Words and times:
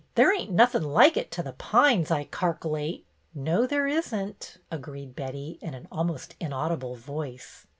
"There 0.15 0.35
ain't 0.35 0.49
nothin' 0.49 0.81
like 0.83 1.15
it 1.15 1.29
to 1.33 1.43
The 1.43 1.53
Pines, 1.53 2.09
I 2.09 2.23
carc'l'ate."" 2.23 3.05
No, 3.35 3.67
there 3.67 3.85
is 3.85 4.11
n't," 4.11 4.57
agreed 4.71 5.15
Betty, 5.15 5.59
in 5.61 5.75
an 5.75 5.87
al 5.91 6.05
most 6.05 6.35
inaudible 6.39 6.95
voice. 6.95 7.67